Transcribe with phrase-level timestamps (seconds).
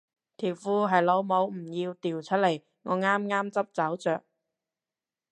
[0.35, 4.23] 條褲係老母唔要掉出嚟我啱啱執走着